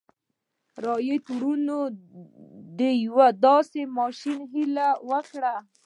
[0.85, 1.79] رایټ وروڼو
[2.79, 5.55] د یوه داسې ماشين هیله وکړه